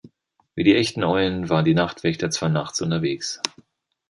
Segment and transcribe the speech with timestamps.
[0.55, 3.39] Wie die echten Eulen waren die Nachtwächter zwar nachts unterwegs.